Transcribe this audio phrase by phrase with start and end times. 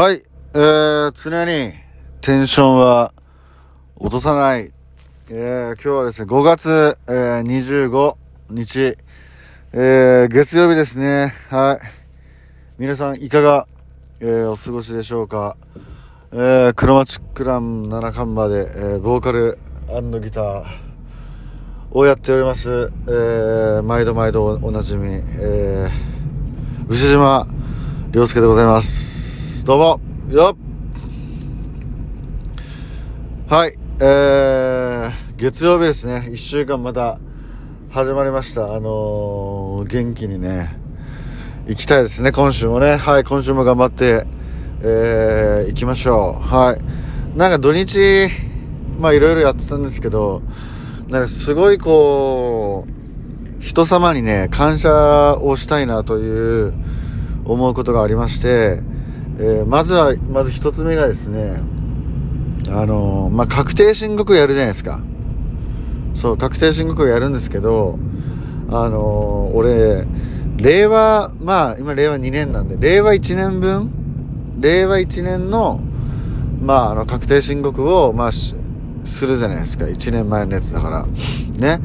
[0.00, 0.22] はい、
[0.54, 1.74] えー、常に
[2.22, 3.12] テンションは
[3.96, 4.72] 落とさない。
[5.28, 8.16] えー、今日はですね、5月、えー、25
[8.48, 8.96] 日、
[9.74, 11.34] えー、月曜日ですね。
[11.50, 11.86] はい。
[12.78, 13.66] 皆さんいかが、
[14.20, 15.58] えー、お過ごしでしょうか？
[16.32, 19.58] えー、クロマチックラン七冠場で、えー、ボーカル
[20.22, 20.64] ギター
[21.90, 22.90] をやっております。
[23.06, 27.46] えー、毎度毎度おなじみ、えー、牛島
[28.14, 29.29] 良介でございます。
[29.70, 30.56] どうも、よっ
[33.48, 36.28] はい、えー、月曜日ですね。
[36.32, 37.20] 一週間また
[37.88, 38.74] 始まりました。
[38.74, 40.76] あのー、元気にね、
[41.68, 42.96] 行きたいですね、今週もね。
[42.96, 44.26] はい、今週も頑張って、
[44.82, 46.44] えー、行きましょう。
[46.44, 47.38] はい。
[47.38, 48.28] なんか土日、
[48.98, 50.42] まあいろいろやってたんですけど、
[51.06, 56.74] なんかすごいこう、人様にね、感謝をしたいなという
[57.44, 58.82] 思うことがありまして、
[59.42, 61.62] えー、まずは、まず一つ目がですね、
[62.68, 65.00] あのー、まあ、確定申告やるじゃないですか。
[66.14, 67.98] そう、確定申告やるんですけど、
[68.68, 70.06] あのー、俺、
[70.58, 73.90] 令和、まあ、今令和2年なんで、令和1年分
[74.58, 75.80] 令和1年の、
[76.60, 78.56] まあ、あの、確定申告を、まあ、す
[79.26, 79.86] るじゃないですか。
[79.86, 81.06] 1年前のやつだから。
[81.56, 81.80] ね。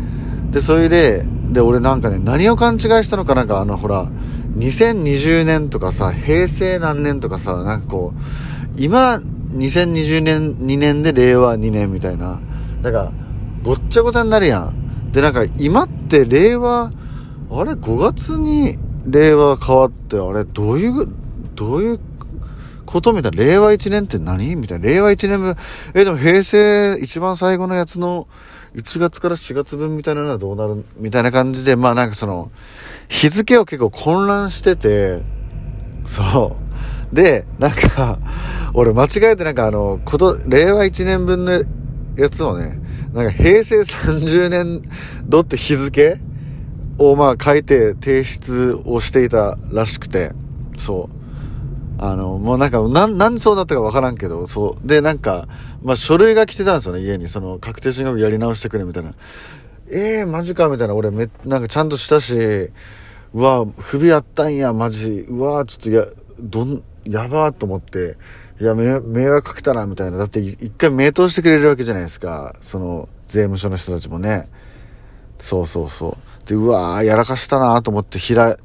[0.51, 4.09] で、それで、で、俺なんかね、何を勘違いしたのかなんか、あの、ほら、
[4.57, 8.19] 2020年とかさ、平成何年とかさ、なんかこう、
[8.77, 9.21] 今、
[9.53, 12.39] 2020年、2年で令和2年みたいな。
[12.81, 13.11] だから、
[13.63, 15.11] ごっちゃごちゃになるやん。
[15.11, 16.91] で、なんか、今って令和、
[17.51, 21.07] あれ、5月に令和変わって、あれ、どういう、
[21.55, 21.99] どういう
[22.85, 23.43] ことみたいな。
[23.43, 24.85] 令和1年って何みたいな。
[24.85, 25.55] 令和1年分、
[25.93, 28.27] え、でも平成一番最後のやつの
[28.75, 32.51] 1月から4月分みたいなのはどうなるみたいな感じで、まあなんかその、
[33.07, 35.21] 日付を結構混乱してて、
[36.03, 36.57] そ
[37.11, 37.15] う。
[37.15, 38.19] で、なんか、
[38.73, 41.53] 俺間違えてなんかあの、こと、令和1年分の
[42.17, 42.81] やつをね、
[43.13, 44.81] なんか平成30年
[45.23, 46.19] 度って日付
[46.97, 50.33] をまあ書いて提出をしていたらしくて、
[50.77, 51.14] そう。
[51.97, 54.87] あの、もうなんか、なん、なんでそうだったかわからんけど、そう。
[54.87, 55.47] で、なんか、
[55.83, 57.27] まあ、書類が来てたんですよね、家に。
[57.27, 59.13] その、確定申告やり直してくれ、みたいな。
[59.89, 60.95] ええー、マジか、みたいな。
[60.95, 62.71] 俺、め、なんかちゃんとしたし、
[63.33, 65.25] うわ、不備あったんや、マジ。
[65.29, 66.05] うわ、ちょっと、や、
[66.39, 68.17] どん、やばーと思って、
[68.59, 70.17] いや、迷迷惑かけたな、みたいな。
[70.17, 72.55] だって、一回名答してくれるわけじゃないですか。
[72.61, 74.49] その、税務署の人たちもね。
[75.39, 76.47] そうそうそう。
[76.47, 78.57] で、うわー、やらかしたなと思って開、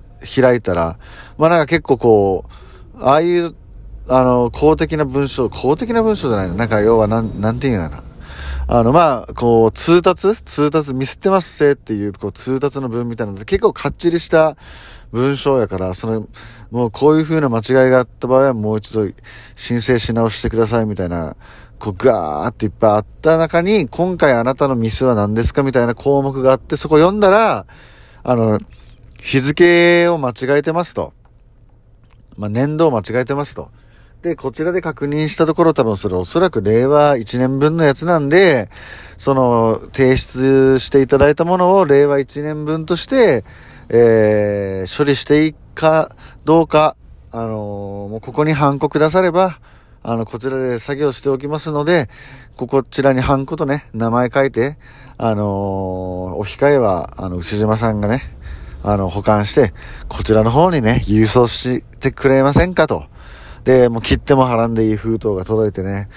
[0.43, 0.99] 開いたら、
[1.39, 2.70] まあなんか結構こう、
[3.01, 3.55] ああいう、
[4.09, 8.03] あの、公的な文章、公的な文章じゃないのなんか要はなん、なんていうのかな。
[8.67, 10.35] あの、まあ、こう、通達？
[10.43, 14.57] 通達ミスってますせっていう、こう、通達の文みたいなので、結構かっちりした
[15.13, 16.29] 文章やから、その、
[16.71, 19.09] もうこういう風な間違いがあった場合はもう一度
[19.57, 21.35] 申請し直してくださいみたいな、
[21.81, 27.67] こう、ガーっていっぱいあった中に、今回あなたのミスは何ですかみたいな項目があって、そこ読んだら、
[28.23, 28.61] あの、
[29.21, 31.13] 日付を間違えてますと。
[32.41, 33.69] まあ、年度を間違えてますと。
[34.23, 38.71] で、こちらで確認したところ多分それおそらく令和1年分のやつなんで、
[39.19, 43.45] その、提出していただいたものを令和1年分として、
[43.91, 46.97] えー、処理していいかどうか、
[47.31, 49.59] あのー、もうここにハンコくだされば、
[50.03, 52.09] あの、こちらで作業しておきますので、
[52.57, 54.79] ここちらにハンコとね、名前書いて、
[55.19, 58.23] あのー、お控えは、あの、牛島さんがね、
[58.83, 59.75] あの、保管して、
[60.09, 63.05] こちらの方にね、郵送してくれませんかと。
[63.65, 66.09] で、もう切っても払んでいい封筒が届いてね、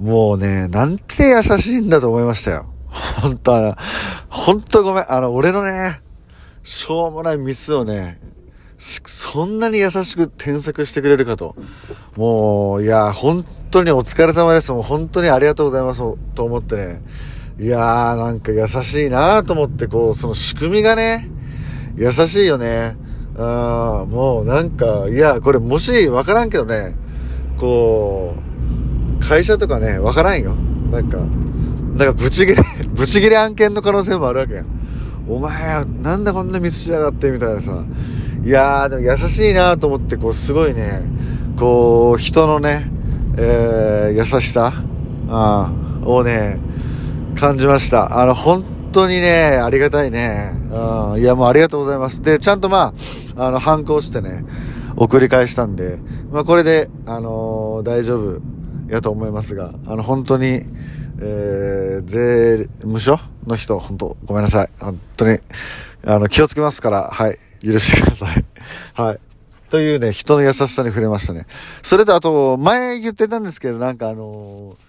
[0.00, 2.66] もうね、なんて優しいんだと思いましたよ。
[3.20, 3.76] 本当あの、
[4.28, 5.12] 本当ごめん。
[5.12, 6.00] あの、俺のね、
[6.62, 8.20] しょうもないミスをね、
[8.78, 11.56] そんなに優しく添削してくれるかと。
[12.16, 14.72] もう、いや、本当にお疲れ様です。
[14.72, 16.00] もう本当にありがとうございます。
[16.34, 17.02] と思ってね。
[17.58, 21.28] いやー、なんか優しいなと思って、こう、その仕組みがね、
[21.98, 22.96] 優しいよね。
[23.36, 26.94] あもうなんか、いや、これもしわからんけどね、
[27.56, 28.34] こ
[29.20, 30.54] う、会社とかね、わからんよ。
[30.90, 32.62] なんか、なんかブチギレ、
[32.94, 34.66] ブチギレ案件の可能性もあるわけやん。
[35.28, 37.84] お前、なんでこんなミスしやがってみたいなさ。
[38.44, 41.02] いやー、でも優しいなと思って、こう、すごいね、
[41.56, 42.90] こう、人のね、
[43.36, 44.72] えー、優しさ、
[45.28, 45.70] あ
[46.04, 46.58] をね、
[47.36, 48.20] 感じました。
[48.20, 48.64] あの、本
[48.98, 50.50] 当にね、ありがたいね。
[50.72, 52.20] うん、いや、もうありがとうございます。
[52.20, 52.92] で、ちゃんとま
[53.36, 54.44] あ、あの、反抗してね、
[54.96, 55.98] 送り返したんで、
[56.32, 58.40] まあ、これで、あのー、大丈夫
[58.88, 60.62] やと思いますが、あの、本当に、
[61.20, 64.70] えー、税務署の人、本当ごめんなさい。
[64.80, 65.38] 本当に、
[66.04, 68.44] あの、気をつけますから、はい、許してください。
[69.00, 69.20] はい。
[69.70, 71.46] というね、人の優しさに触れましたね。
[71.82, 74.87] それとあと、前言ってたんですけど、なんかあのー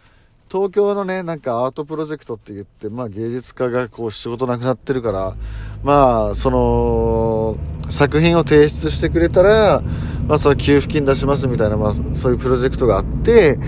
[0.52, 5.36] 東京のね、なんかアートプロジェクトって言って、まあ芸術家がこう仕事なくなってるから、
[5.84, 7.56] まあその
[7.92, 9.84] 作品を提出してくれたら、
[10.28, 13.60] まあその給付金出しますみたいな、まあそういうプロジェクトがあって、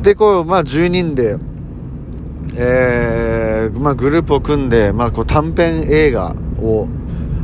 [0.00, 1.36] で、こう、まあ10人で、
[2.56, 6.88] えー、まあグループを組んで、まあこう短編映画を、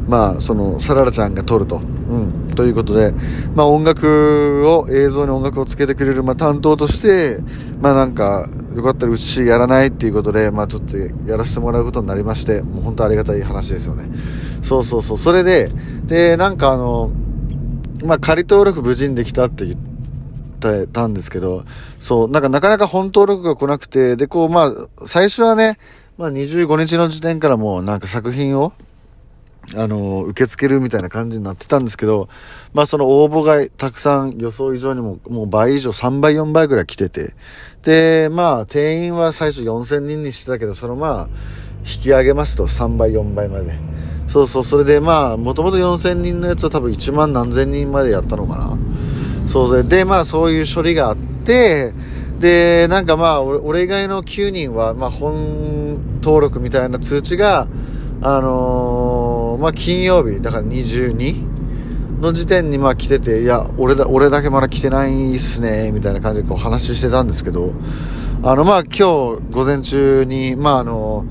[0.09, 1.77] まあそのサララちゃんが撮ると。
[1.77, 2.51] うん。
[2.55, 3.13] ということで、
[3.55, 7.39] まあ音楽を、映像に音楽をつけてくれる、まあ担当として、
[7.81, 14.05] まあなんか、よかったらうちやらないっていうことで、まあちょっとやらせてもらうことになりまして、もう本当ありがたい話ですよね。
[14.63, 15.19] そうそうそう。
[15.19, 15.71] それで、
[16.05, 17.11] で、なんかあの、
[18.05, 19.77] まあ仮登録無事にできたって言っ
[20.61, 21.65] てたんですけど、
[21.99, 25.79] そう、なんかなかなか本登録が来なくて、で、こう、まあ、最初はね、
[26.19, 28.73] まあ25日の時点からもうなんか作品を、
[29.75, 32.29] あの、受け付けるみたいな感じになってたんですけど、
[32.73, 37.35] まあその応募がたくさん予想以上にももう倍以上、3倍4倍ぐらい来てて、
[37.83, 41.29] で、まあ定員は最初4000人にしてたけど、そのまあ、
[41.81, 43.79] 引き上げますと3倍4倍まで。
[44.27, 48.79] そうそう、それでまあ、もともと4000人のやつは多分1万何千人までやったのかな。
[49.47, 51.93] そうで、まあそういう処理があって、
[52.39, 57.69] で、なんかまあ、俺以外の9人は、まあ本登録みたいな通知が、
[58.23, 67.73] あのー、まあ、金曜日、だから22の時点にまあ来てて、いや、俺だ、俺だけまだ来てないっすね、みたいな感じでこう話してたんですけど、
[68.43, 71.25] あの、まあ、今日午前中に、まあ、あの、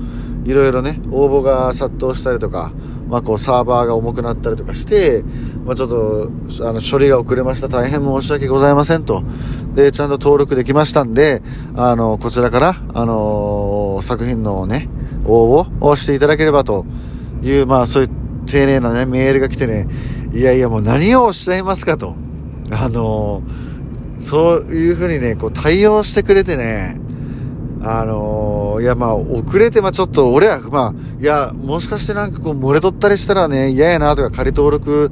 [0.44, 2.72] いろいろね、応募が殺到したりとか、
[3.08, 5.22] まあ、こうサーバーが重くなったりとかして、
[5.64, 6.30] まあ、ちょっと、
[6.68, 7.68] あの、処理が遅れました。
[7.68, 9.22] 大変申し訳ございませんと。
[9.74, 11.42] で、ちゃんと登録できましたんで、
[11.76, 14.88] あの、こちらから、あのー、作品のね、
[15.26, 16.84] 応募をしていただければと
[17.44, 18.10] いう、まあそういう
[18.46, 19.86] 丁寧なね、メールが来てね、
[20.32, 22.16] いやいやもう何をおっしゃいますかと。
[22.70, 26.98] あのー、そういうふうにね、こう対応してくれてね、
[27.82, 35.10] あのー、いやまあ遅れて、まあちょっと俺は、まあ、いや、もしかしてなんかこう漏れとったりしたらね、嫌やなとか仮登録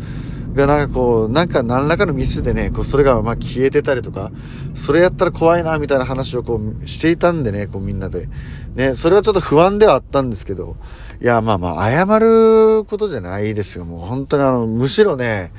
[0.55, 4.31] がなんかこう、なんか何らかのミスでね、こうそれがまあ消えてたりとか、
[4.75, 8.29] それやったら怖いなみたいな話をこうしていたんでね、こうみんなで。
[8.75, 10.77] ね、それはちょっと不安ではあったんですけど、
[11.21, 13.85] いや、まあまあ、謝ることじゃないですよ。
[13.85, 15.53] もう本当にあの、むしろね、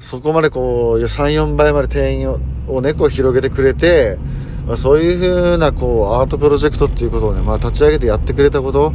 [0.00, 4.18] そこまでこう、3、4倍まで定員ををね、こう広げてくれて、
[4.66, 8.92] まあ、そういうふうなこう、アートプロジェクトっていうことをね、まあ立ち上げてやってくれたこと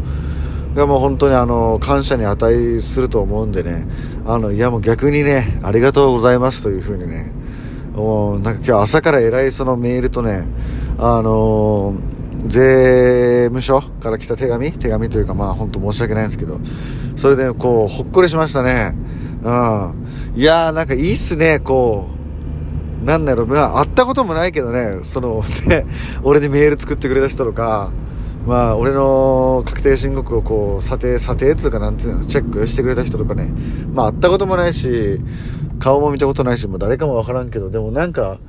[0.75, 3.87] がもう本当にあの、感謝に値すると思うんでね、
[4.25, 7.31] あの、いやもう逆にね、ありがとうございますというふうにね、
[7.93, 10.45] もうなんか今日朝から偉いそのメールとね、
[10.97, 11.95] あの
[12.45, 16.59] 税務署から来た手紙手紙というかまあ本当申し訳ないんですけど、
[17.15, 18.95] それでこう、ほっこりしましたね。
[19.43, 20.07] うん。
[20.35, 22.23] いやーなんかいいっすね、こう。
[23.05, 25.85] なんだろう、まあ会ったこともないけどね、その、ね、
[26.23, 27.91] 俺にメール作ってくれた人とか、
[28.45, 33.51] まあ俺の確定申告をこう、査定、査定つうかなんていうの、チェックしてくれた人とかね、
[33.93, 35.19] まあ会ったこともないし、
[35.79, 38.39] 顔も見たことないし、もう誰かもわからんけど、でもなんか、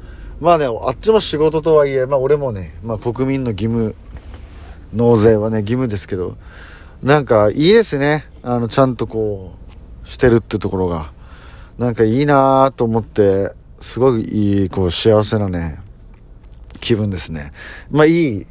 [0.40, 3.94] まあね、あっちも仕事とはいえ、まあ俺もね、まあ国民の義務、
[4.92, 6.36] 納税はね、義務ですけど、
[7.02, 8.24] なんかいいですね。
[8.42, 9.52] あの、ちゃんとこ
[10.04, 11.12] う、してるってところが。
[11.78, 15.80] なんかいいなと思って、すごいいい、こう、幸せなね、
[16.80, 17.52] 気分ですね。
[17.90, 18.46] まあいい、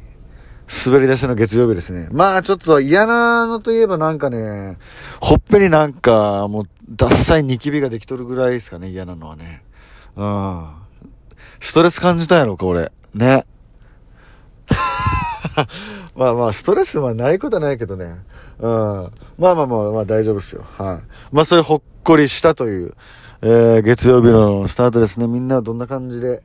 [0.66, 2.08] 滑り出しの月曜日ですね。
[2.10, 4.78] まあちょっと嫌なのといえばなんかね、
[5.20, 9.62] ほっぺになんかもう、ダッサいニキビができとるぐらいですかね、嫌なのはね。
[10.16, 10.70] うん。
[11.60, 12.92] ストレス感じたんやろか、俺。
[13.14, 13.44] ね。
[16.16, 18.16] まあまあ、ストレスはないことはないけどね。
[18.58, 18.72] うん。
[19.38, 20.64] まあまあまあ、まあ大丈夫ですよ。
[20.78, 21.34] はい。
[21.34, 22.94] まあ、それほっこりしたという、
[23.42, 25.26] えー、月曜日のスタートですね。
[25.26, 26.42] みんなはどんな感じで、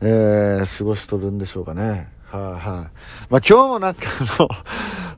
[0.00, 2.13] えー、過ごしとるんでしょうかね。
[2.36, 2.88] はい、はい、まあ
[3.30, 4.48] 今日もなんかあの、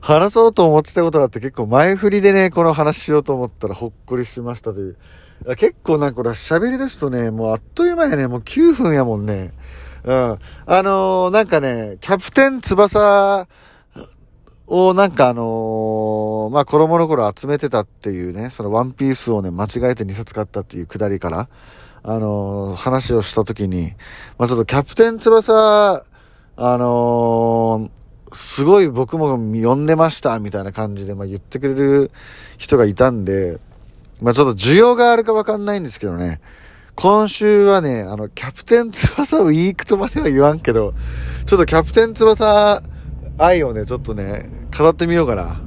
[0.01, 4.97] 話そうと思ってたことがあって結構前振りでね、この話しようと思ったらほっこりしましたという。
[5.55, 9.51] 結構なんかこれ喋り出すとね、もうあっという間やね、もう9分やもんね。
[10.03, 10.39] うん。
[10.65, 13.47] あのー、なんかね、キャプテン翼
[14.67, 21.49] をなんかあのー、まあ、子供の頃集めてたっていうね、そのワンピースをね、間違えて2冊買ったっていうくだりから、
[22.03, 23.93] あのー、話をしたときに、
[24.37, 26.03] まあ、ちょっとキャプテン翼、
[26.57, 27.97] あのー
[28.33, 32.11] すごい僕も読んでました、みたいな感じで、まあ、言ってくれる
[32.57, 33.59] 人がいたんで、
[34.21, 36.41] まあちょっと需要があるかわかんないんですけどね。
[36.95, 40.93] 今週はね、あの、キャプテン翼ウィークとまでは言わんけど、
[41.45, 42.81] ちょっとキャプテン翼
[43.37, 45.61] 愛をね、ちょっとね、語ってみようかな、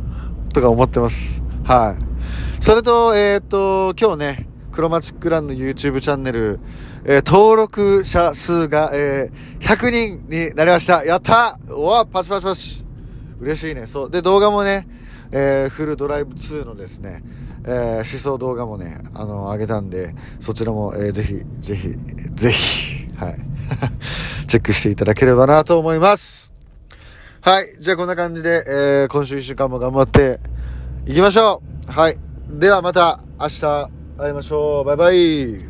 [0.53, 1.41] とか思ってます。
[1.65, 2.63] はい。
[2.63, 6.59] それと、えっ、ー、と、今日ね、クロマチックランの YouTube チャンネル、
[7.05, 11.05] えー、登録者数が、えー、100人になりました。
[11.05, 12.85] やったおわパチパチパチ
[13.41, 13.87] 嬉しいね。
[13.87, 14.11] そう。
[14.11, 14.87] で、動画もね、
[15.33, 17.23] えー、フルドライブ2のですね、
[17.65, 21.89] えー、思想動画もね、あの、上げたんで、そちらも、えー、ぜひ、ぜひ、
[22.35, 23.37] ぜひ、はい。
[24.47, 26.55] チェックしていただければなと思います。
[27.41, 27.77] はい。
[27.81, 30.41] じゃあこんな感じで、えー、今週1週間も頑張って
[31.07, 31.91] いきましょう。
[31.93, 32.17] はい。
[32.51, 34.85] ではまた明日会いましょう。
[34.85, 35.70] バイバイ。